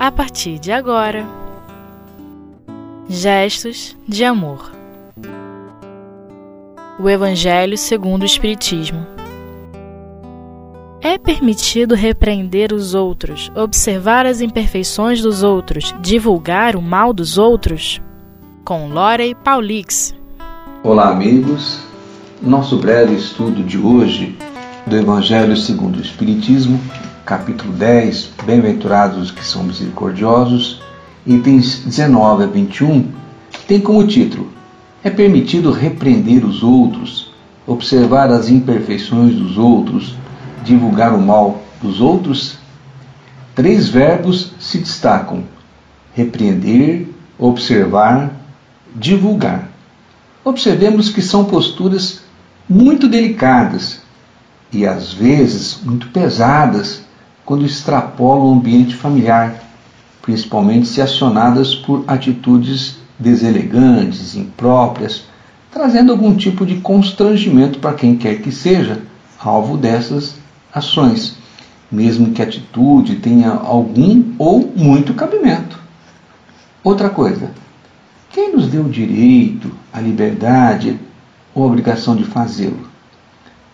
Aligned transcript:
a 0.00 0.10
partir 0.10 0.58
de 0.58 0.72
agora. 0.72 1.26
Gestos 3.06 3.94
de 4.08 4.24
amor. 4.24 4.72
O 6.98 7.06
Evangelho 7.06 7.76
segundo 7.76 8.22
o 8.22 8.24
Espiritismo. 8.24 9.06
É 11.02 11.18
permitido 11.18 11.94
repreender 11.94 12.72
os 12.72 12.94
outros, 12.94 13.52
observar 13.54 14.24
as 14.24 14.40
imperfeições 14.40 15.20
dos 15.20 15.42
outros, 15.42 15.94
divulgar 16.00 16.76
o 16.76 16.80
mal 16.80 17.12
dos 17.12 17.36
outros? 17.36 18.00
Com 18.64 18.88
Lorey 18.88 19.34
Paulix. 19.34 20.14
Olá, 20.82 21.10
amigos. 21.10 21.78
Nosso 22.40 22.78
breve 22.78 23.16
estudo 23.16 23.62
de 23.62 23.76
hoje 23.76 24.34
do 24.86 24.96
Evangelho 24.96 25.58
segundo 25.58 25.98
o 25.98 26.02
Espiritismo 26.02 26.80
capítulo 27.30 27.72
10, 27.74 28.30
Bem-aventurados 28.44 29.16
os 29.16 29.30
que 29.30 29.46
são 29.46 29.62
misericordiosos, 29.62 30.82
itens 31.24 31.78
19 31.84 32.42
a 32.42 32.46
21, 32.48 33.06
tem 33.68 33.80
como 33.80 34.04
título: 34.04 34.48
É 35.04 35.10
permitido 35.10 35.70
repreender 35.70 36.44
os 36.44 36.64
outros, 36.64 37.32
observar 37.68 38.32
as 38.32 38.48
imperfeições 38.48 39.36
dos 39.36 39.56
outros, 39.56 40.16
divulgar 40.64 41.14
o 41.14 41.20
mal 41.20 41.62
dos 41.80 42.00
outros? 42.00 42.58
Três 43.54 43.88
verbos 43.88 44.52
se 44.58 44.78
destacam: 44.78 45.44
repreender, 46.12 47.06
observar, 47.38 48.32
divulgar. 48.96 49.68
Observemos 50.44 51.08
que 51.08 51.22
são 51.22 51.44
posturas 51.44 52.22
muito 52.68 53.06
delicadas 53.06 54.00
e 54.72 54.84
às 54.84 55.12
vezes 55.12 55.78
muito 55.84 56.08
pesadas 56.08 57.08
quando 57.50 57.66
extrapolam 57.66 58.46
o 58.46 58.52
ambiente 58.52 58.94
familiar, 58.94 59.60
principalmente 60.22 60.86
se 60.86 61.02
acionadas 61.02 61.74
por 61.74 62.04
atitudes 62.06 62.98
deselegantes, 63.18 64.36
impróprias, 64.36 65.24
trazendo 65.68 66.12
algum 66.12 66.36
tipo 66.36 66.64
de 66.64 66.76
constrangimento 66.76 67.80
para 67.80 67.94
quem 67.96 68.14
quer 68.14 68.40
que 68.40 68.52
seja 68.52 69.02
alvo 69.36 69.76
dessas 69.76 70.36
ações, 70.72 71.38
mesmo 71.90 72.30
que 72.30 72.40
a 72.40 72.44
atitude 72.44 73.16
tenha 73.16 73.50
algum 73.50 74.32
ou 74.38 74.72
muito 74.76 75.12
cabimento. 75.14 75.76
Outra 76.84 77.10
coisa, 77.10 77.50
quem 78.30 78.54
nos 78.54 78.68
deu 78.68 78.84
o 78.84 78.88
direito, 78.88 79.72
a 79.92 80.00
liberdade 80.00 80.96
ou 81.52 81.64
a 81.64 81.66
obrigação 81.66 82.14
de 82.14 82.22
fazê-lo? 82.22 82.88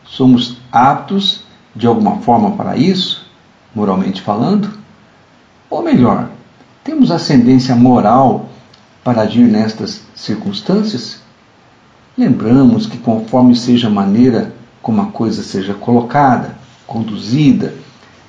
Somos 0.03 0.57
aptos 0.73 1.43
de 1.75 1.87
alguma 1.87 2.21
forma 2.21 2.53
para 2.53 2.75
isso? 2.79 3.26
Moralmente 3.77 4.23
falando? 4.23 4.71
Ou 5.69 5.83
melhor, 5.83 6.31
temos 6.83 7.11
ascendência 7.11 7.77
moral 7.77 8.49
para 9.05 9.21
agir 9.21 9.45
nestas 9.47 10.01
circunstâncias? 10.15 11.21
Lembramos 12.17 12.87
que, 12.87 12.97
conforme 12.97 13.55
seja 13.55 13.89
a 13.89 13.91
maneira 13.91 14.55
como 14.81 15.03
a 15.03 15.07
coisa 15.07 15.43
seja 15.43 15.75
colocada, 15.75 16.57
conduzida, 16.87 17.75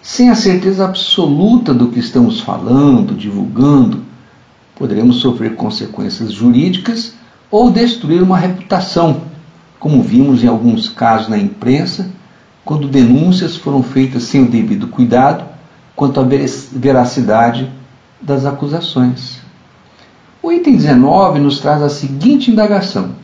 sem 0.01 0.29
a 0.29 0.35
certeza 0.35 0.83
absoluta 0.83 1.73
do 1.73 1.87
que 1.87 1.99
estamos 1.99 2.41
falando, 2.41 3.15
divulgando, 3.15 4.03
poderemos 4.75 5.21
sofrer 5.21 5.55
consequências 5.55 6.33
jurídicas 6.33 7.13
ou 7.49 7.71
destruir 7.71 8.21
uma 8.21 8.37
reputação, 8.37 9.21
como 9.79 10.01
vimos 10.03 10.43
em 10.43 10.47
alguns 10.47 10.89
casos 10.89 11.29
na 11.29 11.37
imprensa 11.37 12.11
quando 12.67 12.89
denúncias 12.89 13.55
foram 13.55 13.81
feitas 13.81 14.23
sem 14.23 14.43
o 14.43 14.51
devido 14.51 14.87
cuidado 14.87 15.45
quanto 15.95 16.19
à 16.19 16.23
veracidade 16.23 17.71
das 18.21 18.45
acusações. 18.45 19.39
O 20.43 20.51
item 20.51 20.75
19 20.75 21.39
nos 21.39 21.61
traz 21.61 21.81
a 21.81 21.87
seguinte 21.87 22.51
indagação: 22.51 23.15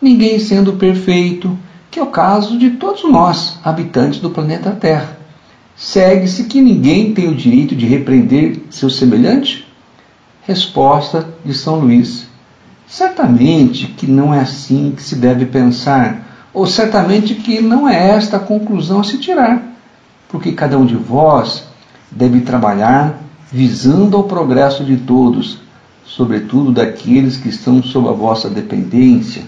Ninguém 0.00 0.38
sendo 0.38 0.74
perfeito, 0.74 1.58
que 1.90 1.98
é 1.98 2.02
o 2.02 2.06
caso 2.06 2.56
de 2.56 2.70
todos 2.70 3.02
nós, 3.02 3.58
habitantes 3.64 4.20
do 4.20 4.30
planeta 4.30 4.70
Terra. 4.70 5.18
Segue-se 5.74 6.44
que 6.44 6.60
ninguém 6.60 7.12
tem 7.12 7.28
o 7.28 7.34
direito 7.34 7.74
de 7.74 7.84
repreender 7.84 8.60
seu 8.70 8.88
semelhante? 8.88 9.66
Resposta 10.42 11.28
de 11.44 11.52
São 11.52 11.80
Luís: 11.80 12.28
Certamente 12.86 13.88
que 13.88 14.06
não 14.06 14.32
é 14.32 14.38
assim 14.38 14.92
que 14.94 15.02
se 15.02 15.16
deve 15.16 15.46
pensar 15.46 16.27
ou 16.58 16.66
certamente 16.66 17.36
que 17.36 17.60
não 17.60 17.88
é 17.88 18.10
esta 18.10 18.36
a 18.36 18.40
conclusão 18.40 18.98
a 18.98 19.04
se 19.04 19.16
tirar, 19.18 19.62
porque 20.28 20.50
cada 20.50 20.76
um 20.76 20.84
de 20.84 20.96
vós 20.96 21.68
deve 22.10 22.40
trabalhar 22.40 23.16
visando 23.52 24.16
ao 24.16 24.24
progresso 24.24 24.82
de 24.82 24.96
todos, 24.96 25.60
sobretudo 26.04 26.72
daqueles 26.72 27.36
que 27.36 27.48
estão 27.48 27.80
sob 27.80 28.08
a 28.08 28.12
vossa 28.12 28.50
dependência, 28.50 29.44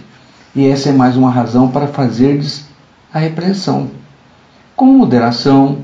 e 0.54 0.68
essa 0.68 0.90
é 0.90 0.92
mais 0.92 1.16
uma 1.16 1.32
razão 1.32 1.66
para 1.66 1.88
fazerdes 1.88 2.66
a 3.12 3.18
repreensão, 3.18 3.90
com 4.76 4.86
moderação, 4.86 5.78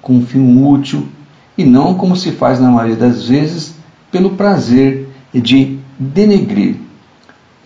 com 0.00 0.14
um 0.14 0.24
fim 0.24 0.64
útil, 0.64 1.06
e 1.58 1.64
não 1.64 1.92
como 1.92 2.16
se 2.16 2.32
faz 2.32 2.58
na 2.58 2.70
maioria 2.70 2.96
das 2.96 3.28
vezes 3.28 3.74
pelo 4.10 4.30
prazer 4.30 5.10
de 5.30 5.78
denegrir. 5.98 6.76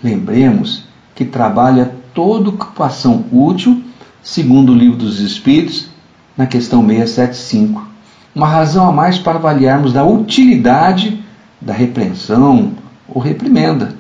Lembremos 0.03 0.83
que 1.15 1.25
trabalha 1.25 2.03
toda 2.15 2.49
ocupação 2.49 3.25
útil, 3.33 3.83
segundo 4.23 4.73
o 4.73 4.75
Livro 4.75 4.97
dos 4.97 5.19
Espíritos, 5.19 5.89
na 6.37 6.47
questão 6.47 6.87
675. 6.87 7.87
Uma 8.35 8.47
razão 8.47 8.89
a 8.89 8.93
mais 8.93 9.19
para 9.19 9.39
avaliarmos 9.39 9.93
da 9.93 10.05
utilidade 10.05 11.23
da 11.61 11.73
repreensão 11.73 12.73
ou 13.09 13.21
reprimenda. 13.21 13.95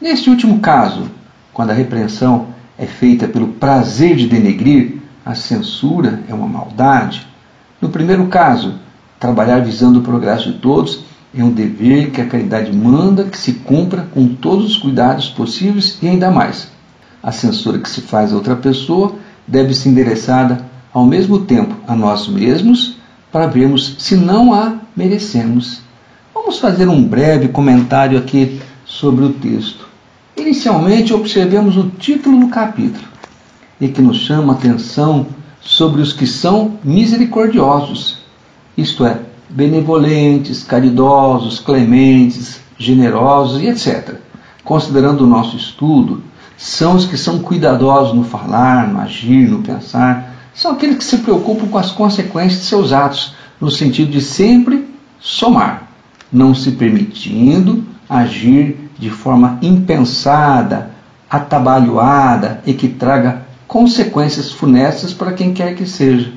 Neste 0.00 0.30
último 0.30 0.60
caso, 0.60 1.10
quando 1.52 1.70
a 1.70 1.74
repreensão 1.74 2.48
é 2.78 2.86
feita 2.86 3.26
pelo 3.26 3.48
prazer 3.48 4.16
de 4.16 4.26
denegrir, 4.26 4.98
a 5.24 5.34
censura 5.34 6.22
é 6.28 6.34
uma 6.34 6.46
maldade. 6.46 7.26
No 7.80 7.88
primeiro 7.88 8.26
caso, 8.26 8.74
trabalhar 9.18 9.60
visando 9.60 10.00
o 10.00 10.02
progresso 10.02 10.52
de 10.52 10.58
todos 10.58 11.04
é 11.34 11.42
um 11.44 11.50
dever 11.50 12.10
que 12.10 12.20
a 12.20 12.26
caridade 12.26 12.74
manda 12.74 13.24
que 13.24 13.38
se 13.38 13.54
cumpra 13.54 14.08
com 14.12 14.28
todos 14.28 14.66
os 14.66 14.76
cuidados 14.76 15.28
possíveis 15.28 15.98
e 16.02 16.08
ainda 16.08 16.30
mais 16.30 16.68
a 17.22 17.32
censura 17.32 17.78
que 17.78 17.88
se 17.88 18.00
faz 18.00 18.32
a 18.32 18.36
outra 18.36 18.56
pessoa 18.56 19.14
deve 19.46 19.74
ser 19.74 19.90
endereçada 19.90 20.64
ao 20.92 21.04
mesmo 21.04 21.40
tempo 21.40 21.74
a 21.86 21.94
nós 21.94 22.28
mesmos 22.28 22.96
para 23.30 23.46
vermos 23.46 23.96
se 23.98 24.16
não 24.16 24.52
a 24.52 24.74
merecemos. 24.96 25.82
Vamos 26.34 26.58
fazer 26.58 26.88
um 26.88 27.02
breve 27.02 27.48
comentário 27.48 28.18
aqui 28.18 28.60
sobre 28.84 29.24
o 29.24 29.32
texto. 29.32 29.88
Inicialmente, 30.36 31.12
observemos 31.12 31.76
o 31.76 31.88
título 31.90 32.40
do 32.40 32.48
capítulo, 32.48 33.06
e 33.80 33.88
que 33.88 34.02
nos 34.02 34.18
chama 34.18 34.52
a 34.52 34.56
atenção 34.56 35.26
sobre 35.60 36.00
os 36.02 36.12
que 36.12 36.26
são 36.26 36.78
misericordiosos, 36.82 38.18
isto 38.76 39.04
é, 39.04 39.20
benevolentes, 39.48 40.62
caridosos, 40.62 41.58
clementes, 41.58 42.60
generosos 42.78 43.62
e 43.62 43.66
etc. 43.66 44.16
Considerando 44.64 45.22
o 45.22 45.26
nosso 45.26 45.56
estudo, 45.56 46.22
são 46.60 46.94
os 46.94 47.06
que 47.06 47.16
são 47.16 47.38
cuidadosos 47.38 48.14
no 48.14 48.22
falar, 48.22 48.86
no 48.86 49.00
agir, 49.00 49.48
no 49.48 49.62
pensar, 49.62 50.34
são 50.52 50.72
aqueles 50.72 50.98
que 50.98 51.04
se 51.04 51.16
preocupam 51.16 51.66
com 51.66 51.78
as 51.78 51.90
consequências 51.90 52.60
de 52.60 52.66
seus 52.66 52.92
atos, 52.92 53.34
no 53.58 53.70
sentido 53.70 54.10
de 54.10 54.20
sempre 54.20 54.86
somar, 55.18 55.88
não 56.30 56.54
se 56.54 56.72
permitindo 56.72 57.82
agir 58.06 58.90
de 58.98 59.08
forma 59.08 59.58
impensada, 59.62 60.90
atabalhoada 61.30 62.60
e 62.66 62.74
que 62.74 62.88
traga 62.88 63.46
consequências 63.66 64.52
funestas 64.52 65.14
para 65.14 65.32
quem 65.32 65.54
quer 65.54 65.74
que 65.74 65.86
seja. 65.86 66.30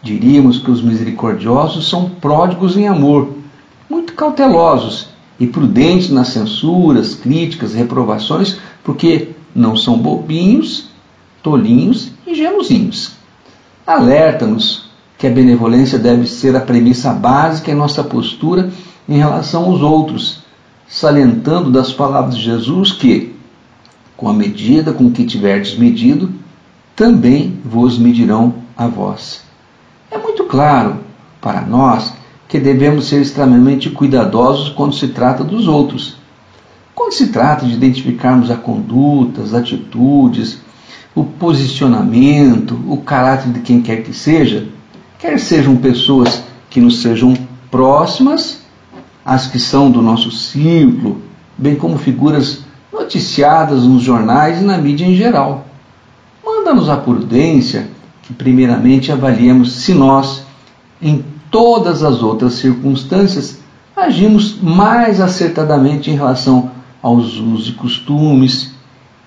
Diríamos 0.00 0.58
que 0.58 0.70
os 0.70 0.80
misericordiosos 0.80 1.90
são 1.90 2.08
pródigos 2.08 2.76
em 2.76 2.86
amor, 2.86 3.34
muito 3.90 4.12
cautelosos 4.12 5.08
e 5.40 5.48
prudentes 5.48 6.10
nas 6.10 6.28
censuras, 6.28 7.16
críticas, 7.16 7.74
reprovações, 7.74 8.58
porque 8.84 9.31
não 9.54 9.76
são 9.76 9.98
bobinhos, 9.98 10.88
tolinhos 11.42 12.12
e 12.26 12.34
gelosinhos. 12.34 13.12
Alerta-nos 13.86 14.90
que 15.18 15.26
a 15.26 15.30
benevolência 15.30 15.98
deve 15.98 16.26
ser 16.26 16.56
a 16.56 16.60
premissa 16.60 17.12
básica 17.12 17.70
em 17.70 17.74
nossa 17.74 18.02
postura 18.02 18.70
em 19.08 19.18
relação 19.18 19.64
aos 19.66 19.80
outros, 19.80 20.42
salientando 20.88 21.70
das 21.70 21.92
palavras 21.92 22.36
de 22.36 22.42
Jesus 22.42 22.92
que, 22.92 23.34
com 24.16 24.28
a 24.28 24.32
medida 24.32 24.92
com 24.92 25.10
que 25.10 25.24
tiverdes 25.24 25.76
medido, 25.76 26.32
também 26.94 27.58
vos 27.64 27.98
medirão 27.98 28.54
a 28.76 28.86
vós. 28.86 29.42
É 30.10 30.18
muito 30.18 30.44
claro 30.44 30.98
para 31.40 31.62
nós 31.62 32.12
que 32.48 32.60
devemos 32.60 33.06
ser 33.06 33.20
extremamente 33.22 33.90
cuidadosos 33.90 34.68
quando 34.68 34.94
se 34.94 35.08
trata 35.08 35.42
dos 35.42 35.66
outros 35.66 36.16
quando 36.94 37.12
se 37.12 37.28
trata 37.28 37.66
de 37.66 37.72
identificarmos 37.72 38.50
a 38.50 38.56
conduta, 38.56 39.42
as 39.42 39.54
atitudes, 39.54 40.58
o 41.14 41.24
posicionamento, 41.24 42.78
o 42.86 42.98
caráter 42.98 43.52
de 43.52 43.60
quem 43.60 43.80
quer 43.80 44.02
que 44.02 44.14
seja, 44.14 44.66
quer 45.18 45.38
sejam 45.38 45.76
pessoas 45.76 46.42
que 46.70 46.80
nos 46.80 47.02
sejam 47.02 47.34
próximas, 47.70 48.62
as 49.24 49.46
que 49.46 49.58
são 49.58 49.90
do 49.90 50.02
nosso 50.02 50.30
círculo, 50.30 51.22
bem 51.56 51.76
como 51.76 51.96
figuras 51.96 52.64
noticiadas 52.92 53.84
nos 53.84 54.02
jornais 54.02 54.60
e 54.60 54.64
na 54.64 54.76
mídia 54.78 55.06
em 55.06 55.14
geral. 55.14 55.66
Manda-nos 56.44 56.88
a 56.88 56.96
prudência 56.96 57.88
que, 58.22 58.32
primeiramente, 58.32 59.12
avaliemos 59.12 59.72
se 59.72 59.94
nós, 59.94 60.44
em 61.00 61.24
todas 61.50 62.02
as 62.02 62.22
outras 62.22 62.54
circunstâncias, 62.54 63.58
agimos 63.96 64.60
mais 64.60 65.20
acertadamente 65.20 66.10
em 66.10 66.14
relação 66.14 66.70
aos 67.02 67.36
usos 67.38 67.68
e 67.68 67.72
costumes, 67.72 68.72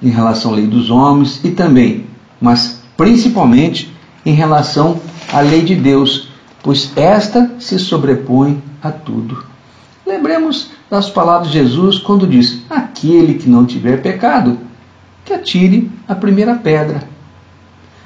em 0.01 0.09
relação 0.09 0.51
à 0.51 0.55
lei 0.55 0.67
dos 0.67 0.89
homens 0.89 1.43
e 1.43 1.51
também, 1.51 2.05
mas 2.39 2.81
principalmente, 2.95 3.93
em 4.25 4.33
relação 4.33 4.99
à 5.31 5.41
lei 5.41 5.61
de 5.61 5.75
Deus, 5.75 6.29
pois 6.63 6.91
esta 6.95 7.51
se 7.59 7.77
sobrepõe 7.77 8.61
a 8.81 8.91
tudo. 8.91 9.43
Lembremos 10.05 10.71
das 10.89 11.09
palavras 11.09 11.51
de 11.51 11.59
Jesus 11.59 11.99
quando 11.99 12.27
diz: 12.27 12.61
Aquele 12.69 13.35
que 13.35 13.49
não 13.49 13.65
tiver 13.65 14.01
pecado, 14.01 14.57
que 15.23 15.33
atire 15.33 15.91
a 16.07 16.15
primeira 16.15 16.55
pedra. 16.55 17.03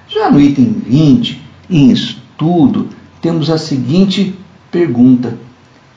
Já 0.08 0.32
no 0.32 0.40
item 0.40 0.82
20, 0.86 1.42
em 1.70 1.92
estudo, 1.92 2.88
temos 3.22 3.50
a 3.50 3.58
seguinte 3.58 4.36
pergunta: 4.72 5.38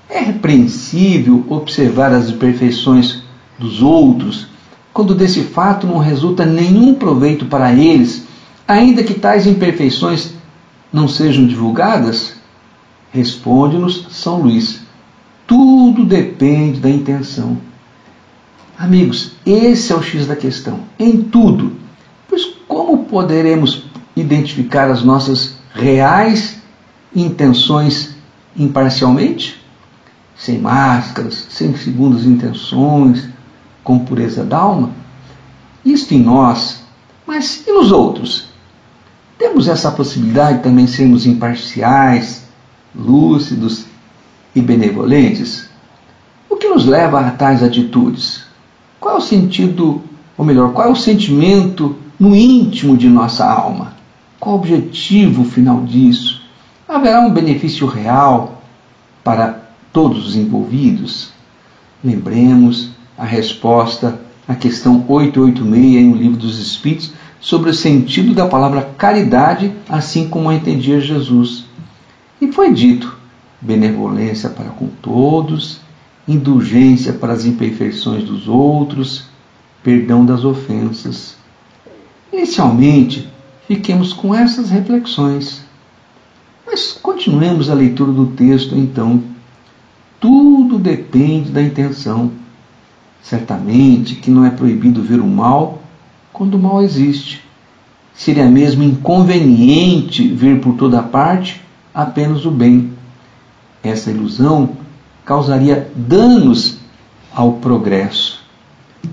É 0.09 0.19
repreensível 0.19 1.45
observar 1.49 2.13
as 2.13 2.29
imperfeições 2.29 3.22
dos 3.63 3.81
outros 3.81 4.53
quando 4.93 5.15
desse 5.15 5.43
fato 5.45 5.87
não 5.87 5.99
resulta 5.99 6.45
nenhum 6.45 6.95
proveito 6.95 7.47
para 7.47 7.73
eles, 7.73 8.27
ainda 8.69 9.03
que 9.03 9.15
tais 9.15 9.47
imperfeições 9.47 10.35
não 10.93 11.09
sejam 11.09 11.47
divulgadas? 11.47 12.35
Responde-nos 13.11 14.07
São 14.11 14.43
Luís. 14.43 14.83
Tudo 15.47 16.05
depende 16.05 16.79
da 16.79 16.91
intenção. 16.91 17.57
Amigos, 18.79 19.33
esse 19.47 19.93
é 19.93 19.97
o 19.97 20.03
X 20.03 20.27
da 20.27 20.37
questão. 20.37 20.81
Em 20.99 21.23
tudo. 21.23 21.73
Pois 22.29 22.45
como 22.69 23.05
poderemos 23.05 23.85
identificar 24.15 24.91
as 24.91 25.03
nossas 25.03 25.57
reais 25.75 26.61
intenções 27.15 28.15
imparcialmente? 28.57 29.63
Sem 30.37 30.59
máscaras, 30.59 31.47
sem 31.51 31.75
segundas 31.77 32.25
intenções, 32.25 33.32
com 33.83 33.99
pureza 33.99 34.45
d'alma? 34.45 34.91
Isto 35.85 36.15
em 36.15 36.23
nós, 36.23 36.83
mas 37.27 37.67
e 37.67 37.73
nos 37.73 37.91
outros? 37.91 38.47
Temos 39.39 39.67
essa 39.67 39.91
possibilidade 39.91 40.59
de 40.59 40.65
também 40.65 40.87
sermos 40.87 41.27
imparciais, 41.27 42.45
lúcidos 42.95 43.87
e 44.55 44.61
benevolentes? 44.61 45.69
O 46.49 46.57
que 46.57 46.69
nos 46.69 46.87
leva 46.87 47.21
a 47.21 47.31
tais 47.33 47.63
atitudes? 47.63 48.45
Qual 49.01 49.17
é 49.17 49.19
o 49.19 49.21
sentido, 49.21 50.01
ou 50.39 50.45
melhor, 50.45 50.73
qual 50.73 50.87
é 50.87 50.91
o 50.91 50.97
sentimento 50.97 51.97
no 52.21 52.37
íntimo 52.37 52.97
de 52.97 53.09
nossa 53.09 53.45
alma? 53.45 53.97
Qual 54.39 54.55
o 54.55 54.59
objetivo 54.59 55.45
final 55.45 55.83
disso? 55.83 56.43
Haverá 56.89 57.21
um 57.21 57.33
benefício 57.33 57.87
real 57.87 58.63
para 59.25 59.61
todos 59.93 60.27
os 60.29 60.37
envolvidos? 60.37 61.33
Lembremos 62.05 62.92
a 63.17 63.25
resposta 63.25 64.21
à 64.47 64.55
questão 64.55 65.05
886 65.09 65.97
em 65.97 66.13
O 66.13 66.17
Livro 66.17 66.39
dos 66.39 66.59
Espíritos 66.59 67.13
sobre 67.41 67.71
o 67.71 67.75
sentido 67.75 68.35
da 68.35 68.47
palavra 68.47 68.95
caridade, 68.97 69.73
assim 69.89 70.29
como 70.29 70.49
a 70.49 70.55
entendia 70.55 71.01
Jesus. 71.01 71.65
E 72.41 72.51
foi 72.53 72.73
dito: 72.73 73.17
benevolência 73.61 74.49
para 74.49 74.71
com 74.71 74.87
todos, 74.87 75.81
indulgência 76.27 77.13
para 77.13 77.33
as 77.33 77.45
imperfeições 77.45 78.25
dos 78.25 78.49
outros, 78.49 79.25
perdão 79.83 80.25
das 80.25 80.45
ofensas. 80.45 81.37
Inicialmente, 82.33 83.29
fiquemos 83.67 84.13
com 84.13 84.35
essas 84.35 84.71
reflexões. 84.71 85.65
Mas 86.67 86.93
continuemos 86.93 87.69
a 87.69 87.75
leitura 87.75 88.13
do 88.13 88.27
texto 88.27 88.77
então. 88.77 89.23
Tudo 90.21 90.79
depende 90.79 91.51
da 91.51 91.61
intenção. 91.61 92.31
Certamente 93.23 94.17
que 94.17 94.31
não 94.31 94.45
é 94.45 94.51
proibido 94.51 95.03
ver 95.03 95.21
o 95.21 95.27
mal 95.27 95.83
quando 96.33 96.55
o 96.55 96.59
mal 96.59 96.83
existe. 96.83 97.43
Seria 98.15 98.47
mesmo 98.47 98.83
inconveniente 98.83 100.27
ver 100.29 100.61
por 100.61 100.75
toda 100.75 101.03
parte 101.03 101.63
apenas 101.95 102.45
o 102.45 102.51
bem. 102.51 102.93
Essa 103.83 104.11
ilusão 104.11 104.71
causaria 105.25 105.91
danos 105.95 106.79
ao 107.35 107.55
progresso. 107.55 108.43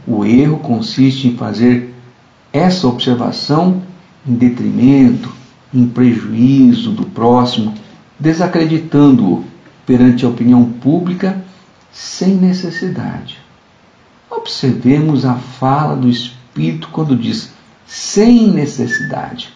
O 0.05 0.25
erro 0.25 0.57
consiste 0.57 1.27
em 1.27 1.35
fazer 1.35 1.93
essa 2.51 2.87
observação 2.87 3.81
em 4.27 4.33
detrimento, 4.33 5.31
em 5.73 5.87
prejuízo 5.87 6.91
do 6.91 7.05
próximo, 7.05 7.73
desacreditando-o 8.19 9.45
perante 9.85 10.25
a 10.25 10.29
opinião 10.29 10.65
pública 10.65 11.43
sem 11.91 12.35
necessidade. 12.35 13.38
Observemos 14.39 15.25
a 15.25 15.35
fala 15.35 15.97
do 15.97 16.09
Espírito 16.09 16.87
quando 16.93 17.15
diz 17.15 17.51
sem 17.85 18.47
necessidade. 18.49 19.53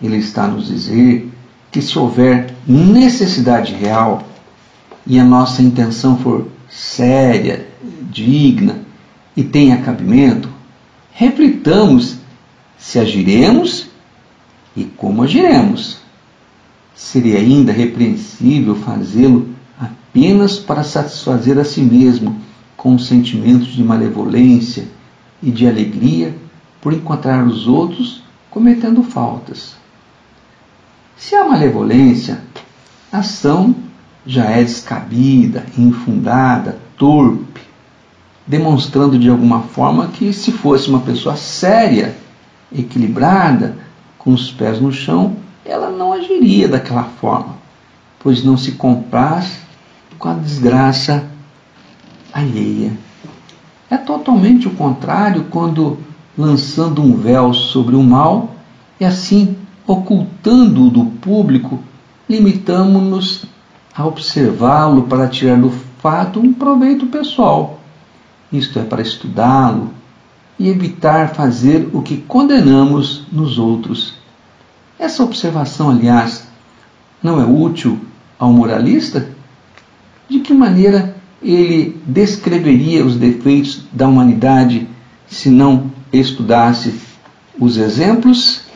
Ele 0.00 0.18
está 0.18 0.46
nos 0.46 0.68
dizer 0.68 1.28
que 1.72 1.82
se 1.82 1.98
houver 1.98 2.54
necessidade 2.66 3.74
real 3.74 4.22
e 5.04 5.18
a 5.18 5.24
nossa 5.24 5.60
intenção 5.60 6.16
for 6.18 6.46
séria, 6.70 7.66
digna 8.02 8.78
e 9.36 9.42
tenha 9.42 9.82
cabimento, 9.82 10.48
reflitamos 11.12 12.16
se 12.78 13.00
agiremos 13.00 13.88
e 14.76 14.84
como 14.84 15.24
agiremos. 15.24 15.98
Seria 16.94 17.38
ainda 17.38 17.72
repreensível 17.72 18.76
fazê-lo 18.76 19.48
apenas 19.80 20.58
para 20.58 20.84
satisfazer 20.84 21.58
a 21.58 21.64
si 21.64 21.80
mesmo 21.80 22.47
com 22.78 22.96
sentimentos 22.96 23.66
de 23.66 23.82
malevolência 23.82 24.86
e 25.42 25.50
de 25.50 25.66
alegria 25.66 26.32
por 26.80 26.92
encontrar 26.92 27.44
os 27.44 27.66
outros 27.66 28.22
cometendo 28.48 29.02
faltas. 29.02 29.74
Se 31.16 31.34
há 31.34 31.44
malevolência, 31.44 32.40
a 33.10 33.18
ação 33.18 33.74
já 34.24 34.44
é 34.44 34.62
descabida, 34.62 35.66
infundada, 35.76 36.78
torpe, 36.96 37.60
demonstrando 38.46 39.18
de 39.18 39.28
alguma 39.28 39.62
forma 39.62 40.06
que 40.06 40.32
se 40.32 40.52
fosse 40.52 40.88
uma 40.88 41.00
pessoa 41.00 41.36
séria, 41.36 42.16
equilibrada, 42.72 43.76
com 44.16 44.32
os 44.32 44.52
pés 44.52 44.80
no 44.80 44.92
chão, 44.92 45.36
ela 45.64 45.90
não 45.90 46.12
agiria 46.12 46.68
daquela 46.68 47.04
forma, 47.04 47.56
pois 48.20 48.44
não 48.44 48.56
se 48.56 48.72
compraz 48.72 49.58
com 50.16 50.28
a 50.28 50.34
desgraça 50.34 51.27
alheia. 52.38 52.92
É 53.90 53.96
totalmente 53.96 54.68
o 54.68 54.72
contrário 54.72 55.44
quando, 55.50 55.98
lançando 56.36 57.02
um 57.02 57.16
véu 57.16 57.54
sobre 57.54 57.96
o 57.96 58.02
mal 58.02 58.54
e 59.00 59.04
assim 59.04 59.56
ocultando-o 59.86 60.90
do 60.90 61.04
público, 61.06 61.80
limitamos-nos 62.28 63.46
a 63.94 64.06
observá-lo 64.06 65.04
para 65.04 65.26
tirar 65.28 65.58
do 65.58 65.70
fato 66.00 66.38
um 66.38 66.52
proveito 66.52 67.06
pessoal. 67.06 67.80
Isto 68.52 68.78
é, 68.78 68.82
para 68.82 69.02
estudá-lo 69.02 69.90
e 70.58 70.68
evitar 70.68 71.34
fazer 71.34 71.88
o 71.92 72.02
que 72.02 72.18
condenamos 72.18 73.26
nos 73.32 73.58
outros. 73.58 74.14
Essa 74.98 75.22
observação, 75.22 75.90
aliás, 75.90 76.46
não 77.22 77.40
é 77.40 77.44
útil 77.44 77.98
ao 78.38 78.52
moralista? 78.52 79.28
De 80.28 80.40
que 80.40 80.52
maneira 80.52 81.17
ele 81.42 81.96
descreveria 82.06 83.04
os 83.04 83.16
defeitos 83.16 83.84
da 83.92 84.08
humanidade 84.08 84.88
se 85.26 85.48
não 85.50 85.90
estudasse 86.12 86.94
os 87.58 87.76
exemplos 87.76 88.68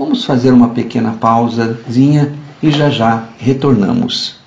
Vamos 0.00 0.24
fazer 0.24 0.50
uma 0.50 0.70
pequena 0.70 1.12
pausazinha 1.12 2.32
e 2.62 2.70
já 2.70 2.88
já 2.88 3.28
retornamos. 3.36 4.40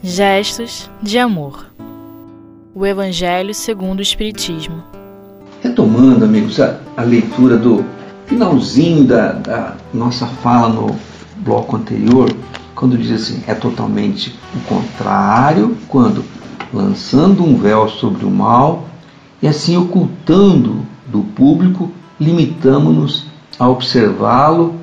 Gestos 0.00 0.88
de 1.02 1.18
amor. 1.18 1.66
O 2.72 2.86
Evangelho 2.86 3.52
segundo 3.52 3.98
o 3.98 4.02
Espiritismo. 4.02 4.84
Retomando, 5.60 6.24
amigos, 6.24 6.60
a, 6.60 6.78
a 6.96 7.02
leitura 7.02 7.56
do 7.56 7.84
finalzinho 8.28 9.04
da, 9.04 9.32
da 9.32 9.76
nossa 9.92 10.26
fala 10.26 10.68
no 10.68 10.94
bloco 11.38 11.76
anterior, 11.76 12.30
quando 12.74 12.96
diz 12.96 13.10
assim, 13.10 13.42
é 13.46 13.54
totalmente 13.54 14.38
o 14.54 14.60
contrário, 14.68 15.76
quando 15.88 16.22
lançando 16.72 17.42
um 17.42 17.56
véu 17.56 17.88
sobre 17.88 18.24
o 18.24 18.30
mal 18.30 18.86
e 19.42 19.48
assim 19.48 19.76
ocultando 19.76 20.82
do 21.06 21.22
público, 21.22 21.90
limitamos-nos 22.20 23.26
a 23.58 23.66
observá-lo 23.66 24.74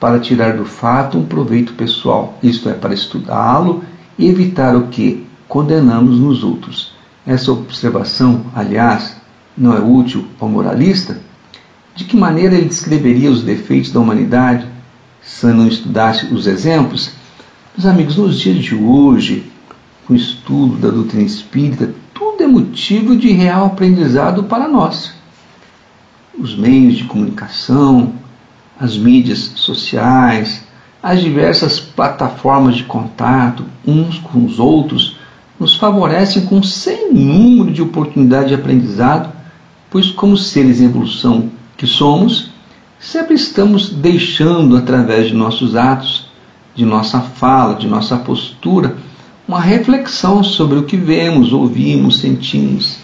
para 0.00 0.18
tirar 0.18 0.56
do 0.56 0.64
fato 0.64 1.18
um 1.18 1.24
proveito 1.24 1.74
pessoal, 1.74 2.36
isto 2.42 2.68
é, 2.68 2.72
para 2.72 2.94
estudá-lo 2.94 3.84
e 4.18 4.26
evitar 4.26 4.76
o 4.76 4.88
que 4.88 5.24
condenamos 5.46 6.18
nos 6.18 6.42
outros. 6.42 6.92
Essa 7.24 7.52
observação, 7.52 8.42
aliás, 8.54 9.16
não 9.56 9.74
é 9.74 9.80
útil 9.80 10.26
ao 10.40 10.48
moralista? 10.48 11.27
De 11.98 12.04
que 12.04 12.16
maneira 12.16 12.54
ele 12.54 12.68
descreveria 12.68 13.28
os 13.28 13.42
defeitos 13.42 13.90
da 13.90 13.98
humanidade 13.98 14.64
se 15.20 15.44
não 15.48 15.66
estudasse 15.66 16.26
os 16.26 16.46
exemplos? 16.46 17.10
Meus 17.76 17.86
amigos, 17.86 18.16
nos 18.16 18.38
dias 18.38 18.64
de 18.64 18.76
hoje, 18.76 19.50
com 20.06 20.12
o 20.12 20.16
estudo 20.16 20.76
da 20.76 20.90
doutrina 20.90 21.24
espírita, 21.24 21.92
tudo 22.14 22.40
é 22.44 22.46
motivo 22.46 23.16
de 23.16 23.32
real 23.32 23.66
aprendizado 23.66 24.44
para 24.44 24.68
nós. 24.68 25.12
Os 26.38 26.56
meios 26.56 26.96
de 26.96 27.02
comunicação, 27.02 28.12
as 28.78 28.96
mídias 28.96 29.50
sociais, 29.56 30.62
as 31.02 31.20
diversas 31.20 31.80
plataformas 31.80 32.76
de 32.76 32.84
contato 32.84 33.64
uns 33.84 34.18
com 34.18 34.44
os 34.44 34.60
outros 34.60 35.16
nos 35.58 35.74
favorecem 35.74 36.46
com 36.46 36.62
sem 36.62 37.12
número 37.12 37.72
de 37.72 37.82
oportunidades 37.82 38.50
de 38.50 38.54
aprendizado, 38.54 39.32
pois, 39.90 40.12
como 40.12 40.36
seres 40.36 40.80
em 40.80 40.84
evolução 40.84 41.57
que 41.78 41.86
somos, 41.86 42.50
sempre 42.98 43.34
estamos 43.34 43.88
deixando, 43.88 44.76
através 44.76 45.28
de 45.28 45.34
nossos 45.34 45.76
atos, 45.76 46.28
de 46.74 46.84
nossa 46.84 47.20
fala, 47.20 47.76
de 47.76 47.86
nossa 47.86 48.16
postura, 48.16 48.96
uma 49.46 49.60
reflexão 49.60 50.42
sobre 50.42 50.78
o 50.78 50.82
que 50.82 50.96
vemos, 50.96 51.52
ouvimos, 51.52 52.20
sentimos. 52.20 52.98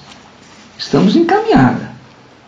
Estamos 0.76 1.16
encaminhada 1.16 1.94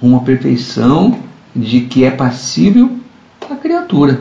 uma 0.02 0.20
perfeição 0.20 1.18
de 1.54 1.82
que 1.82 2.04
é 2.04 2.10
passível 2.10 2.98
a 3.48 3.54
criatura. 3.54 4.20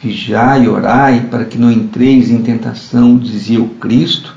Vigiai 0.00 0.64
e 0.64 0.68
orai 0.68 1.28
para 1.30 1.44
que 1.44 1.58
não 1.58 1.70
entreis 1.70 2.30
em 2.30 2.42
tentação, 2.42 3.16
dizia 3.16 3.62
o 3.62 3.68
Cristo, 3.68 4.34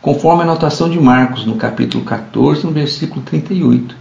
conforme 0.00 0.42
a 0.42 0.44
anotação 0.44 0.88
de 0.88 1.00
Marcos 1.00 1.44
no 1.44 1.56
capítulo 1.56 2.04
14, 2.04 2.64
no 2.64 2.70
versículo 2.70 3.22
38. 3.22 3.96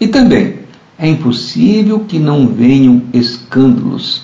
E 0.00 0.08
também, 0.08 0.61
é 1.02 1.08
impossível 1.08 1.98
que 1.98 2.16
não 2.16 2.46
venham 2.46 3.02
escândalos, 3.12 4.22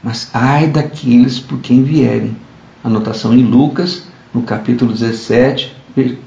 mas 0.00 0.30
ai 0.32 0.68
daqueles 0.68 1.40
por 1.40 1.58
quem 1.58 1.82
vierem. 1.82 2.36
Anotação 2.84 3.34
em 3.34 3.42
Lucas, 3.42 4.04
no 4.32 4.42
capítulo 4.42 4.92
17, 4.92 5.74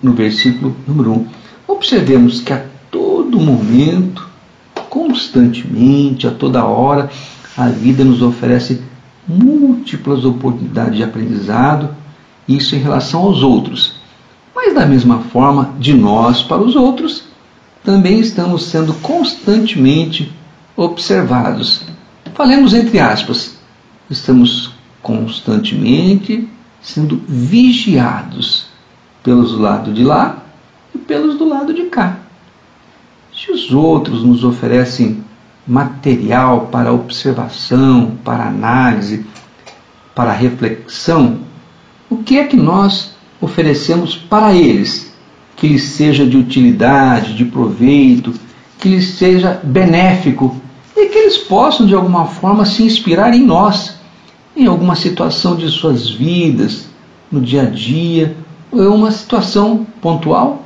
no 0.03 0.11
versículo 0.11 0.75
número 0.85 1.13
1. 1.13 1.27
Observemos 1.69 2.41
que 2.41 2.51
a 2.51 2.65
todo 2.91 3.39
momento 3.39 4.29
constantemente, 4.89 6.27
a 6.27 6.31
toda 6.31 6.65
hora, 6.65 7.09
a 7.55 7.69
vida 7.69 8.03
nos 8.03 8.21
oferece 8.21 8.81
múltiplas 9.25 10.25
oportunidades 10.25 10.97
de 10.97 11.03
aprendizado, 11.03 11.95
isso 12.45 12.75
em 12.75 12.79
relação 12.79 13.21
aos 13.21 13.41
outros. 13.41 13.95
Mas, 14.53 14.75
da 14.75 14.85
mesma 14.85 15.19
forma, 15.19 15.73
de 15.79 15.93
nós 15.93 16.43
para 16.43 16.61
os 16.61 16.75
outros, 16.75 17.30
também 17.83 18.19
estamos 18.19 18.65
sendo 18.65 18.93
constantemente 18.95 20.31
observados. 20.75 21.83
Falemos 22.33 22.73
entre 22.73 22.99
aspas, 22.99 23.55
estamos 24.09 24.73
constantemente 25.01 26.47
sendo 26.81 27.21
vigiados 27.27 28.67
pelos 29.23 29.51
do 29.51 29.59
lado 29.59 29.93
de 29.93 30.03
lá 30.03 30.43
e 30.93 30.97
pelos 30.97 31.37
do 31.37 31.47
lado 31.47 31.73
de 31.73 31.83
cá. 31.83 32.17
Se 33.33 33.51
os 33.51 33.71
outros 33.71 34.23
nos 34.23 34.43
oferecem 34.43 35.23
material 35.65 36.67
para 36.67 36.93
observação, 36.93 38.17
para 38.23 38.47
análise, 38.47 39.25
para 40.13 40.33
reflexão, 40.33 41.39
o 42.09 42.17
que 42.17 42.37
é 42.37 42.45
que 42.45 42.57
nós 42.57 43.13
oferecemos 43.39 44.15
para 44.15 44.53
eles 44.53 45.10
que 45.55 45.67
lhes 45.67 45.83
seja 45.83 46.25
de 46.25 46.37
utilidade, 46.37 47.33
de 47.33 47.45
proveito, 47.45 48.33
que 48.79 48.89
lhes 48.89 49.15
seja 49.15 49.59
benéfico 49.63 50.55
e 50.95 51.07
que 51.07 51.17
eles 51.17 51.37
possam 51.37 51.85
de 51.85 51.93
alguma 51.93 52.25
forma 52.25 52.65
se 52.65 52.83
inspirar 52.83 53.33
em 53.33 53.43
nós, 53.43 53.95
em 54.55 54.65
alguma 54.65 54.95
situação 54.95 55.55
de 55.55 55.69
suas 55.69 56.09
vidas, 56.09 56.85
no 57.31 57.39
dia 57.39 57.63
a 57.63 57.65
dia, 57.65 58.35
ou 58.71 58.83
em 58.83 58.87
uma 58.87 59.11
situação 59.11 59.85
pontual? 60.01 60.65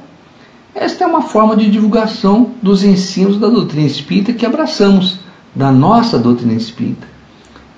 Esta 0.73 1.05
é 1.05 1.07
uma 1.07 1.21
forma 1.21 1.55
de 1.55 1.69
divulgação 1.69 2.51
dos 2.61 2.83
ensinos 2.83 3.39
da 3.39 3.47
doutrina 3.47 3.85
espírita 3.85 4.33
que 4.33 4.45
abraçamos, 4.45 5.19
da 5.53 5.71
nossa 5.71 6.19
doutrina 6.19 6.53
espírita. 6.53 7.07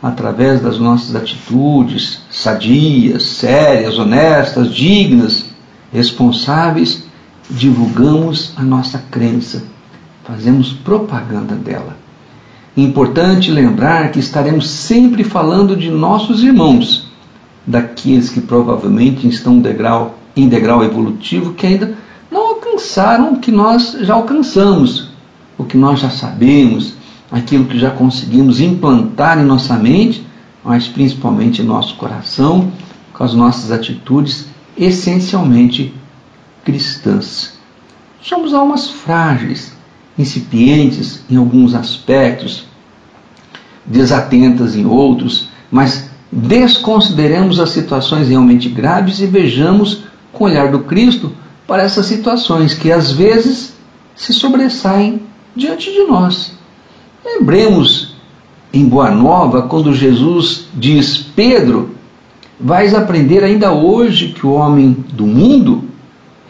Através 0.02 0.62
das 0.62 0.80
nossas 0.80 1.16
atitudes 1.16 2.22
sadias, 2.30 3.24
sérias, 3.24 4.00
honestas, 4.00 4.74
dignas, 4.74 5.46
responsáveis, 5.92 7.06
divulgamos 7.50 8.54
a 8.58 8.64
nossa 8.64 9.04
crença, 9.10 9.64
fazemos 10.24 10.74
propaganda 10.74 11.56
dela. 11.56 11.96
Importante 12.76 13.50
lembrar 13.50 14.12
que 14.12 14.20
estaremos 14.20 14.70
sempre 14.70 15.24
falando 15.24 15.76
de 15.76 15.90
nossos 15.90 16.44
irmãos, 16.44 17.08
daqueles 17.66 18.30
que 18.30 18.42
provavelmente 18.42 19.28
estão 19.28 19.60
degrau, 19.60 20.18
em 20.36 20.48
degrau 20.48 20.84
evolutivo 20.84 21.54
que 21.54 21.66
ainda 21.66 21.98
não 22.30 22.50
alcançaram 22.50 23.34
o 23.34 23.40
que 23.40 23.52
nós 23.52 23.98
já 24.02 24.14
alcançamos, 24.14 25.10
o 25.58 25.64
que 25.64 25.78
nós 25.78 26.00
já 26.00 26.10
sabemos, 26.10 26.94
aquilo 27.32 27.66
que 27.66 27.80
já 27.80 27.90
conseguimos 27.90 28.62
implantar 28.62 29.40
em 29.40 29.46
nossa 29.46 29.76
mente, 29.76 30.26
mas 30.64 30.88
principalmente 30.88 31.62
em 31.62 31.66
nosso 31.66 31.96
coração, 31.96 32.72
com 33.14 33.24
as 33.24 33.34
nossas 33.34 33.72
atitudes 33.72 34.48
essencialmente 34.78 35.94
cristãs. 36.64 37.54
Somos 38.22 38.54
almas 38.54 38.90
frágeis, 38.90 39.74
incipientes 40.18 41.22
em 41.30 41.38
alguns 41.38 41.74
aspectos, 41.74 42.66
desatentas 43.86 44.76
em 44.76 44.86
outros, 44.86 45.50
mas 45.72 46.10
desconsideremos 46.32 47.60
as 47.60 47.70
situações 47.70 48.28
realmente 48.28 48.68
graves 48.68 49.20
e 49.20 49.26
vejamos 49.26 50.04
com 50.34 50.44
o 50.44 50.48
olhar 50.48 50.72
do 50.72 50.80
Cristo 50.80 51.32
para 51.66 51.84
essas 51.84 52.06
situações 52.06 52.74
que 52.74 52.92
às 52.92 53.12
vezes 53.12 53.74
se 54.16 54.34
sobressaem 54.34 55.22
diante 55.56 55.92
de 55.92 56.04
nós. 56.04 56.54
Lembremos 57.24 58.16
em 58.74 58.86
Boa 58.88 59.12
Nova 59.12 59.64
quando 59.64 59.94
Jesus 59.94 60.66
diz: 60.74 61.18
Pedro, 61.18 61.97
vais 62.60 62.94
aprender 62.94 63.44
ainda 63.44 63.72
hoje 63.72 64.30
que 64.30 64.46
o 64.46 64.54
homem 64.54 64.94
do 65.14 65.26
mundo 65.26 65.86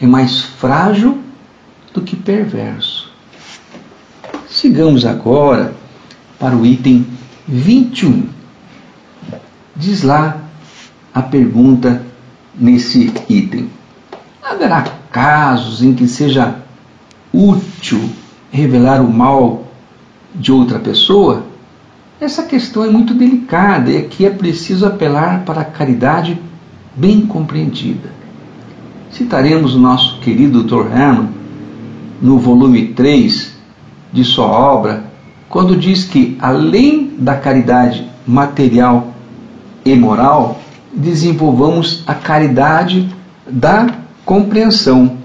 é 0.00 0.06
mais 0.06 0.40
frágil 0.40 1.18
do 1.92 2.00
que 2.00 2.16
perverso. 2.16 3.12
Sigamos 4.48 5.04
agora 5.04 5.74
para 6.38 6.56
o 6.56 6.64
item 6.64 7.06
21. 7.46 8.28
Diz 9.76 10.02
lá 10.02 10.38
a 11.12 11.22
pergunta 11.22 12.02
nesse 12.54 13.12
item: 13.28 13.70
Haverá 14.42 14.82
casos 15.10 15.82
em 15.82 15.94
que 15.94 16.08
seja 16.08 16.56
útil 17.32 18.10
revelar 18.50 19.00
o 19.00 19.12
mal 19.12 19.68
de 20.34 20.52
outra 20.52 20.78
pessoa? 20.78 21.47
Essa 22.20 22.42
questão 22.42 22.84
é 22.84 22.90
muito 22.90 23.14
delicada 23.14 23.92
e 23.92 23.96
aqui 23.96 24.26
é 24.26 24.30
preciso 24.30 24.84
apelar 24.84 25.44
para 25.44 25.60
a 25.60 25.64
caridade 25.64 26.36
bem 26.96 27.24
compreendida. 27.24 28.10
Citaremos 29.12 29.76
o 29.76 29.78
nosso 29.78 30.18
querido 30.18 30.64
Dr. 30.64 30.90
Herman 30.92 31.28
no 32.20 32.36
volume 32.36 32.88
3 32.88 33.56
de 34.12 34.24
sua 34.24 34.46
obra, 34.46 35.04
quando 35.48 35.76
diz 35.76 36.04
que, 36.04 36.36
além 36.40 37.14
da 37.16 37.36
caridade 37.36 38.04
material 38.26 39.14
e 39.84 39.94
moral, 39.94 40.60
desenvolvamos 40.92 42.02
a 42.04 42.14
caridade 42.14 43.08
da 43.48 43.86
compreensão. 44.24 45.18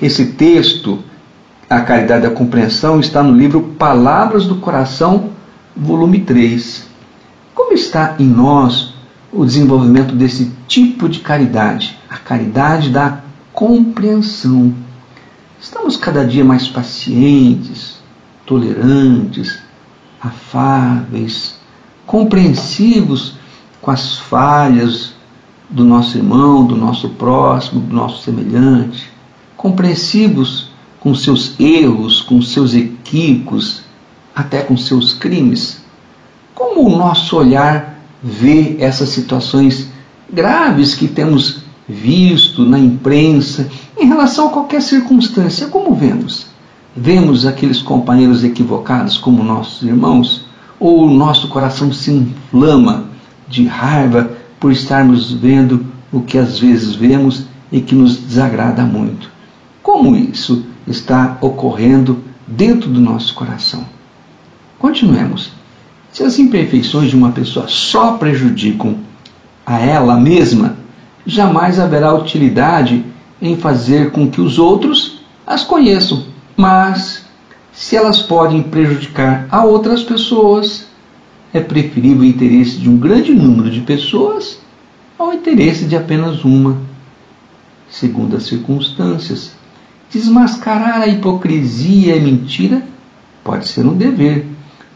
Esse 0.00 0.32
texto, 0.32 1.00
A 1.68 1.80
Caridade 1.80 2.22
da 2.22 2.30
Compreensão, 2.30 2.98
está 2.98 3.22
no 3.22 3.36
livro 3.36 3.74
Palavras 3.78 4.46
do 4.46 4.56
Coração, 4.56 5.36
volume 5.78 6.20
3. 6.20 6.86
Como 7.54 7.72
está 7.72 8.16
em 8.18 8.26
nós 8.26 8.92
o 9.32 9.44
desenvolvimento 9.44 10.14
desse 10.14 10.52
tipo 10.66 11.08
de 11.08 11.20
caridade? 11.20 11.96
A 12.10 12.16
caridade 12.16 12.90
da 12.90 13.20
compreensão. 13.52 14.74
Estamos 15.60 15.96
cada 15.96 16.24
dia 16.24 16.44
mais 16.44 16.66
pacientes, 16.66 17.98
tolerantes, 18.44 19.58
afáveis, 20.20 21.56
compreensivos 22.06 23.34
com 23.80 23.90
as 23.90 24.18
falhas 24.18 25.12
do 25.70 25.84
nosso 25.84 26.16
irmão, 26.16 26.66
do 26.66 26.76
nosso 26.76 27.10
próximo, 27.10 27.80
do 27.80 27.94
nosso 27.94 28.22
semelhante, 28.22 29.10
compreensivos 29.56 30.70
com 30.98 31.14
seus 31.14 31.58
erros, 31.60 32.20
com 32.20 32.40
seus 32.40 32.74
equívocos, 32.74 33.82
até 34.38 34.62
com 34.62 34.76
seus 34.76 35.12
crimes. 35.12 35.80
Como 36.54 36.86
o 36.86 36.96
nosso 36.96 37.36
olhar 37.36 37.98
vê 38.22 38.76
essas 38.78 39.08
situações 39.08 39.88
graves 40.32 40.94
que 40.94 41.08
temos 41.08 41.62
visto 41.88 42.64
na 42.64 42.78
imprensa 42.78 43.68
em 43.98 44.06
relação 44.06 44.46
a 44.46 44.50
qualquer 44.50 44.80
circunstância? 44.80 45.66
Como 45.66 45.92
vemos? 45.92 46.46
Vemos 46.96 47.46
aqueles 47.46 47.82
companheiros 47.82 48.44
equivocados 48.44 49.18
como 49.18 49.42
nossos 49.42 49.82
irmãos? 49.82 50.46
Ou 50.78 51.08
o 51.08 51.10
nosso 51.10 51.48
coração 51.48 51.92
se 51.92 52.12
inflama 52.12 53.06
de 53.48 53.66
raiva 53.66 54.30
por 54.60 54.70
estarmos 54.70 55.32
vendo 55.32 55.84
o 56.12 56.20
que 56.20 56.38
às 56.38 56.60
vezes 56.60 56.94
vemos 56.94 57.46
e 57.72 57.80
que 57.80 57.96
nos 57.96 58.16
desagrada 58.16 58.84
muito? 58.84 59.28
Como 59.82 60.14
isso 60.14 60.64
está 60.86 61.36
ocorrendo 61.40 62.22
dentro 62.46 62.88
do 62.88 63.00
nosso 63.00 63.34
coração? 63.34 63.97
Continuemos. 64.78 65.52
Se 66.12 66.22
as 66.22 66.38
imperfeições 66.38 67.10
de 67.10 67.16
uma 67.16 67.32
pessoa 67.32 67.66
só 67.68 68.16
prejudicam 68.16 68.96
a 69.66 69.78
ela 69.78 70.18
mesma, 70.18 70.76
jamais 71.26 71.78
haverá 71.78 72.14
utilidade 72.14 73.04
em 73.40 73.56
fazer 73.56 74.10
com 74.10 74.30
que 74.30 74.40
os 74.40 74.58
outros 74.58 75.20
as 75.46 75.64
conheçam. 75.64 76.24
Mas, 76.56 77.24
se 77.72 77.96
elas 77.96 78.20
podem 78.20 78.62
prejudicar 78.62 79.46
a 79.50 79.64
outras 79.64 80.02
pessoas, 80.02 80.86
é 81.52 81.60
preferível 81.60 82.22
o 82.22 82.24
interesse 82.24 82.78
de 82.78 82.88
um 82.88 82.96
grande 82.96 83.32
número 83.32 83.70
de 83.70 83.80
pessoas 83.80 84.58
ao 85.18 85.32
interesse 85.32 85.84
de 85.84 85.96
apenas 85.96 86.44
uma, 86.44 86.78
segundo 87.90 88.36
as 88.36 88.44
circunstâncias. 88.44 89.52
Desmascarar 90.10 91.02
a 91.02 91.06
hipocrisia 91.06 92.16
e 92.16 92.18
a 92.18 92.22
mentira 92.22 92.82
pode 93.44 93.66
ser 93.66 93.84
um 93.84 93.94
dever, 93.94 94.46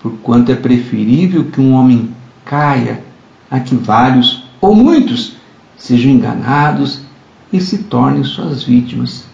porquanto 0.02 0.50
é 0.50 0.56
preferível 0.56 1.44
que 1.44 1.60
um 1.60 1.72
homem 1.74 2.14
caia 2.44 3.02
a 3.50 3.60
que 3.60 3.74
vários 3.74 4.44
ou 4.60 4.74
muitos 4.74 5.36
sejam 5.76 6.10
enganados 6.10 7.00
e 7.52 7.60
se 7.60 7.78
tornem 7.84 8.24
suas 8.24 8.64
vítimas. 8.64 9.24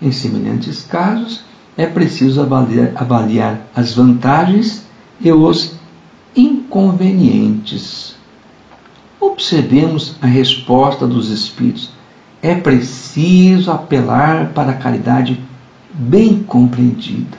Em 0.00 0.12
semelhantes 0.12 0.82
casos, 0.82 1.44
é 1.76 1.86
preciso 1.86 2.40
avaliar, 2.40 2.92
avaliar 2.94 3.60
as 3.74 3.94
vantagens 3.94 4.86
e 5.20 5.32
os 5.32 5.74
inconvenientes. 6.36 8.14
Observemos 9.20 10.16
a 10.20 10.26
resposta 10.26 11.06
dos 11.06 11.30
Espíritos 11.30 11.90
é 12.44 12.54
preciso 12.54 13.70
apelar 13.70 14.48
para 14.52 14.72
a 14.72 14.76
caridade 14.76 15.40
bem 15.94 16.42
compreendida. 16.42 17.38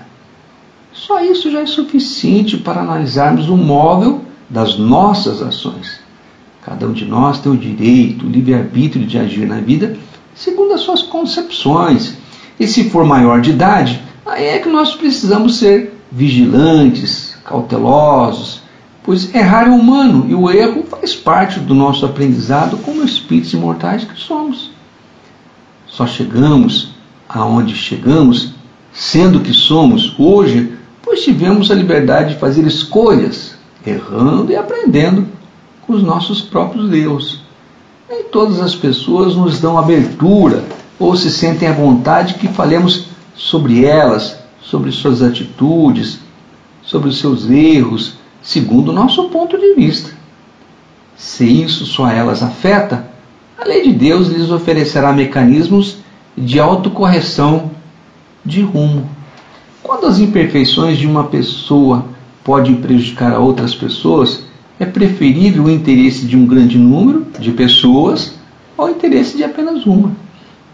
Só 0.95 1.21
isso 1.21 1.51
já 1.51 1.59
é 1.59 1.65
suficiente 1.65 2.57
para 2.57 2.81
analisarmos 2.81 3.49
o 3.49 3.57
móvel 3.57 4.21
das 4.49 4.77
nossas 4.77 5.41
ações. 5.41 5.99
Cada 6.63 6.87
um 6.87 6.93
de 6.93 7.05
nós 7.05 7.39
tem 7.39 7.51
o 7.51 7.57
direito, 7.57 8.25
o 8.25 8.29
livre-arbítrio 8.29 9.05
de 9.05 9.19
agir 9.19 9.45
na 9.45 9.59
vida 9.59 9.97
segundo 10.33 10.73
as 10.73 10.81
suas 10.81 11.01
concepções. 11.01 12.17
E 12.59 12.67
se 12.67 12.89
for 12.89 13.05
maior 13.05 13.41
de 13.41 13.51
idade, 13.51 14.01
aí 14.25 14.45
é 14.45 14.59
que 14.59 14.69
nós 14.69 14.93
precisamos 14.93 15.57
ser 15.57 15.93
vigilantes, 16.11 17.37
cautelosos, 17.43 18.61
pois 19.03 19.33
errar 19.35 19.67
é 19.67 19.69
humano 19.69 20.25
e 20.29 20.33
o 20.33 20.49
erro 20.49 20.83
faz 20.83 21.15
parte 21.15 21.59
do 21.59 21.73
nosso 21.73 22.05
aprendizado 22.05 22.77
como 22.77 23.03
espíritos 23.03 23.53
imortais 23.53 24.03
que 24.03 24.19
somos. 24.19 24.71
Só 25.87 26.07
chegamos 26.07 26.93
aonde 27.27 27.75
chegamos, 27.75 28.53
sendo 28.91 29.41
que 29.41 29.53
somos 29.53 30.15
hoje, 30.17 30.75
pois 31.15 31.23
tivemos 31.23 31.71
a 31.71 31.75
liberdade 31.75 32.33
de 32.33 32.39
fazer 32.41 32.67
escolhas, 32.67 33.55
errando 33.87 34.51
e 34.51 34.55
aprendendo 34.57 35.25
com 35.87 35.93
os 35.93 36.03
nossos 36.03 36.41
próprios 36.41 36.89
Deus. 36.89 37.39
Nem 38.09 38.23
todas 38.23 38.59
as 38.59 38.75
pessoas 38.75 39.33
nos 39.33 39.61
dão 39.61 39.77
abertura 39.77 40.61
ou 40.99 41.15
se 41.15 41.31
sentem 41.31 41.69
à 41.69 41.71
vontade 41.71 42.33
que 42.33 42.49
falemos 42.49 43.05
sobre 43.33 43.85
elas, 43.85 44.37
sobre 44.61 44.91
suas 44.91 45.21
atitudes, 45.21 46.19
sobre 46.83 47.07
os 47.07 47.17
seus 47.17 47.49
erros, 47.49 48.15
segundo 48.41 48.89
o 48.89 48.93
nosso 48.93 49.29
ponto 49.29 49.57
de 49.57 49.73
vista. 49.73 50.11
Se 51.15 51.45
isso 51.45 51.85
só 51.85 52.09
elas 52.09 52.43
afeta, 52.43 53.07
a 53.57 53.65
lei 53.65 53.83
de 53.83 53.93
Deus 53.93 54.27
lhes 54.27 54.51
oferecerá 54.51 55.13
mecanismos 55.13 55.95
de 56.37 56.59
autocorreção 56.59 57.71
de 58.43 58.61
rumo. 58.61 59.15
Quando 59.96 60.08
as 60.08 60.20
imperfeições 60.20 60.98
de 60.98 61.08
uma 61.08 61.24
pessoa 61.24 62.05
podem 62.44 62.75
prejudicar 62.75 63.31
a 63.31 63.40
outras 63.40 63.74
pessoas, 63.74 64.44
é 64.77 64.86
preferível 64.86 65.64
o 65.64 65.70
interesse 65.70 66.25
de 66.25 66.36
um 66.36 66.46
grande 66.46 66.77
número 66.77 67.25
de 67.40 67.53
pessoas 67.53 68.34
ao 68.77 68.90
interesse 68.90 69.38
de 69.38 69.46
apenas 69.46 69.86
uma. 69.86 70.12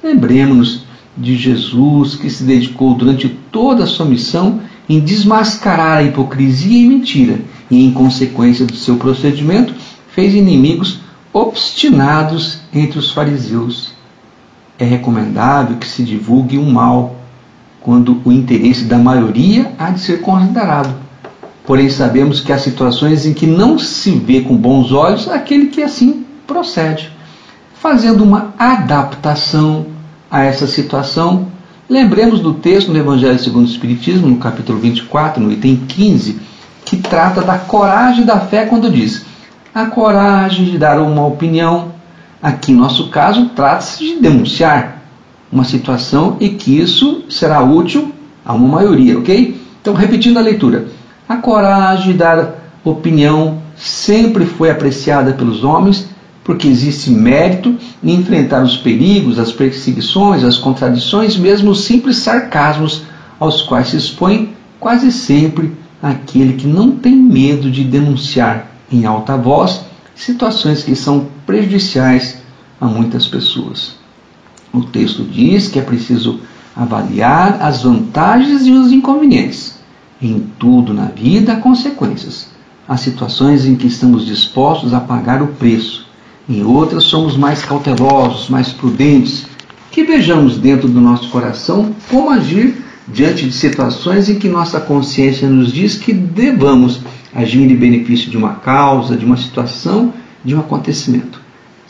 Lembremos-nos 0.04 0.86
de 1.16 1.36
Jesus 1.36 2.16
que 2.16 2.32
se 2.32 2.44
dedicou 2.44 2.96
durante 2.96 3.30
toda 3.52 3.84
a 3.84 3.88
sua 3.88 4.08
missão 4.08 4.60
em 4.90 5.00
desmascarar 5.00 6.00
a 6.00 6.04
hipocrisia 6.04 6.80
e 6.80 6.88
mentira, 6.88 7.42
e 7.70 7.86
em 7.86 7.92
consequência 7.92 8.66
do 8.66 8.76
seu 8.76 8.96
procedimento, 8.96 9.76
fez 10.10 10.34
inimigos 10.34 11.00
obstinados 11.32 12.62
entre 12.74 12.98
os 12.98 13.12
fariseus. 13.12 13.94
É 14.80 14.84
recomendável 14.84 15.78
que 15.78 15.88
se 15.88 16.02
divulgue 16.02 16.58
o 16.58 16.62
um 16.62 16.72
mal, 16.72 17.21
quando 17.82 18.22
o 18.24 18.32
interesse 18.32 18.86
da 18.86 18.98
maioria 18.98 19.72
há 19.78 19.90
de 19.90 20.00
ser 20.00 20.22
considerado. 20.22 20.94
Porém, 21.66 21.90
sabemos 21.90 22.40
que 22.40 22.52
há 22.52 22.58
situações 22.58 23.26
em 23.26 23.34
que 23.34 23.48
não 23.48 23.78
se 23.78 24.12
vê 24.12 24.42
com 24.42 24.56
bons 24.56 24.92
olhos 24.92 25.28
aquele 25.28 25.68
que 25.68 25.82
assim 25.82 26.26
procede. 26.46 27.12
Fazendo 27.76 28.24
uma 28.24 28.54
adaptação 28.58 29.88
a 30.30 30.44
essa 30.44 30.68
situação, 30.68 31.48
lembremos 31.90 32.40
do 32.40 32.54
texto 32.54 32.92
no 32.92 32.98
Evangelho 32.98 33.40
segundo 33.40 33.66
o 33.66 33.70
Espiritismo, 33.70 34.28
no 34.28 34.38
capítulo 34.38 34.80
24, 34.80 35.42
no 35.42 35.52
item 35.52 35.78
15, 35.88 36.40
que 36.86 36.98
trata 36.98 37.42
da 37.42 37.58
coragem 37.58 38.26
da 38.26 38.40
fé 38.40 38.66
quando 38.66 38.92
diz: 38.92 39.26
a 39.74 39.86
coragem 39.86 40.66
de 40.66 40.78
dar 40.78 41.00
uma 41.00 41.26
opinião. 41.26 41.92
Aqui, 42.42 42.72
em 42.72 42.76
nosso 42.76 43.10
caso, 43.10 43.50
trata-se 43.50 44.04
de 44.04 44.20
denunciar 44.20 45.01
uma 45.52 45.64
situação 45.64 46.38
e 46.40 46.50
que 46.50 46.80
isso 46.80 47.24
será 47.30 47.62
útil 47.62 48.12
a 48.46 48.54
uma 48.54 48.68
maioria, 48.68 49.18
ok? 49.20 49.60
Então, 49.82 49.94
repetindo 49.94 50.38
a 50.38 50.42
leitura: 50.42 50.88
a 51.28 51.38
coragem 51.38 52.12
de 52.12 52.18
dar 52.18 52.56
opinião 52.84 53.62
sempre 53.76 54.46
foi 54.46 54.70
apreciada 54.70 55.34
pelos 55.34 55.64
homens 55.64 56.08
porque 56.44 56.68
existe 56.68 57.12
mérito 57.12 57.76
em 58.04 58.16
enfrentar 58.16 58.64
os 58.64 58.76
perigos, 58.76 59.38
as 59.38 59.52
perseguições, 59.52 60.44
as 60.44 60.58
contradições, 60.58 61.38
mesmo 61.38 61.72
os 61.72 61.84
simples 61.84 62.18
sarcasmos 62.18 63.04
aos 63.40 63.62
quais 63.62 63.90
se 63.90 63.98
expõe 63.98 64.54
quase 64.80 65.12
sempre 65.12 65.72
aquele 66.02 66.54
que 66.54 66.66
não 66.66 66.92
tem 66.92 67.16
medo 67.16 67.70
de 67.70 67.84
denunciar 67.84 68.72
em 68.92 69.06
alta 69.06 69.38
voz 69.38 69.82
situações 70.16 70.84
que 70.84 70.96
são 70.96 71.28
prejudiciais 71.46 72.38
a 72.80 72.86
muitas 72.88 73.28
pessoas. 73.28 73.96
O 74.74 74.82
texto 74.82 75.24
diz 75.24 75.68
que 75.68 75.80
é 75.80 75.82
preciso 75.82 76.40
avaliar 76.76 77.62
as 77.62 77.84
vantagens 77.84 78.66
e 78.66 78.72
os 78.72 78.92
inconvenientes. 78.92 79.80
Em 80.22 80.40
tudo 80.58 80.94
na 80.94 81.06
vida 81.06 81.54
há 81.54 81.56
consequências. 81.58 82.48
Há 82.88 82.98
situações 82.98 83.66
em 83.66 83.76
que 83.76 83.88
estamos 83.88 84.26
dispostos 84.26 84.94
a 84.94 85.00
pagar 85.00 85.42
o 85.42 85.48
preço, 85.48 86.06
em 86.50 86.64
outras 86.64 87.06
somos 87.06 87.38
mais 87.38 87.64
cautelosos, 87.64 88.50
mais 88.50 88.70
prudentes. 88.70 89.46
Que 89.92 90.04
vejamos 90.04 90.58
dentro 90.58 90.88
do 90.88 91.02
nosso 91.02 91.30
coração 91.30 91.94
como 92.10 92.30
agir 92.30 92.84
diante 93.08 93.46
de 93.46 93.52
situações 93.52 94.30
em 94.30 94.36
que 94.36 94.48
nossa 94.48 94.80
consciência 94.80 95.50
nos 95.50 95.72
diz 95.72 95.96
que 95.96 96.14
devamos 96.14 97.02
agir 97.34 97.60
em 97.60 97.76
benefício 97.76 98.30
de 98.30 98.38
uma 98.38 98.56
causa, 98.56 99.18
de 99.18 99.26
uma 99.26 99.38
situação, 99.38 100.14
de 100.44 100.56
um 100.56 100.60
acontecimento, 100.60 101.41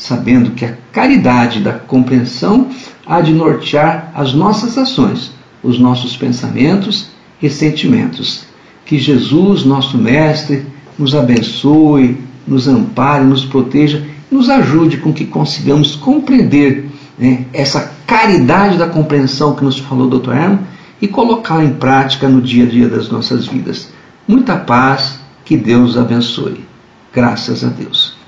sabendo 0.02 0.52
que 0.52 0.66
a 0.66 0.76
caridade 0.92 1.60
da 1.60 1.74
compreensão 1.74 2.70
há 3.06 3.22
de 3.22 3.32
nortear 3.32 4.12
as 4.16 4.34
nossas 4.34 4.76
ações, 4.76 5.32
os 5.62 5.78
nossos 5.78 6.18
pensamentos 6.18 7.10
e 7.40 7.48
sentimentos. 7.48 8.46
Que 8.84 8.98
Jesus, 8.98 9.64
nosso 9.64 10.00
Mestre, 10.00 10.66
nos 10.98 11.14
abençoe, 11.14 12.18
nos 12.48 12.68
ampare, 12.68 13.24
nos 13.24 13.46
proteja, 13.46 14.04
nos 14.32 14.50
ajude 14.50 14.98
com 14.98 15.14
que 15.14 15.26
consigamos 15.26 15.96
compreender 15.96 16.90
né, 17.18 17.46
essa 17.54 17.94
caridade 18.08 18.80
da 18.80 18.88
compreensão 18.88 19.56
que 19.56 19.64
nos 19.64 19.78
falou 19.78 20.08
o 20.08 20.20
Dr. 20.20 20.32
Herman 20.32 20.60
e 21.00 21.08
colocá-la 21.08 21.64
em 21.64 21.74
prática 21.74 22.28
no 22.28 22.42
dia 22.42 22.64
a 22.64 22.68
dia 22.68 22.90
das 22.90 23.08
nossas 23.08 23.46
vidas. 23.46 23.90
Muita 24.28 24.56
paz 24.56 25.20
que 25.46 25.56
Deus 25.56 25.96
abençoe. 25.96 26.66
Graças 27.14 27.64
a 27.64 27.68
Deus. 27.68 28.21